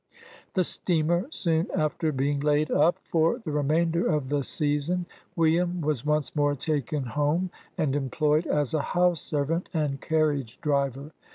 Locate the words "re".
3.51-3.61